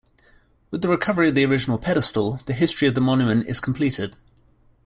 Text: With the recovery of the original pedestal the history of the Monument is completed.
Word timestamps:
With 0.71 0.81
the 0.81 0.87
recovery 0.87 1.29
of 1.29 1.35
the 1.35 1.45
original 1.45 1.77
pedestal 1.77 2.39
the 2.47 2.53
history 2.53 2.87
of 2.87 2.95
the 2.95 3.01
Monument 3.01 3.45
is 3.45 3.59
completed. 3.59 4.17